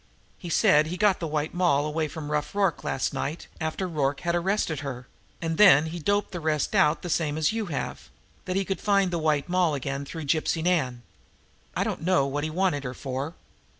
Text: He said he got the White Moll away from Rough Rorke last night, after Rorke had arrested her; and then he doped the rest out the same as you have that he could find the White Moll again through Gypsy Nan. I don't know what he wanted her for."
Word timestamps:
He 0.39 0.49
said 0.49 0.87
he 0.87 0.97
got 0.97 1.19
the 1.19 1.27
White 1.27 1.53
Moll 1.53 1.85
away 1.85 2.07
from 2.07 2.31
Rough 2.31 2.55
Rorke 2.55 2.83
last 2.83 3.13
night, 3.13 3.45
after 3.61 3.87
Rorke 3.87 4.21
had 4.21 4.33
arrested 4.33 4.79
her; 4.79 5.05
and 5.43 5.59
then 5.59 5.85
he 5.85 5.99
doped 5.99 6.31
the 6.31 6.39
rest 6.39 6.73
out 6.73 7.03
the 7.03 7.07
same 7.07 7.37
as 7.37 7.51
you 7.53 7.67
have 7.67 8.09
that 8.45 8.55
he 8.55 8.65
could 8.65 8.81
find 8.81 9.11
the 9.11 9.19
White 9.19 9.47
Moll 9.47 9.75
again 9.75 10.03
through 10.03 10.25
Gypsy 10.25 10.63
Nan. 10.63 11.03
I 11.75 11.83
don't 11.83 12.01
know 12.01 12.25
what 12.25 12.43
he 12.43 12.49
wanted 12.49 12.83
her 12.83 12.95
for." 12.95 13.35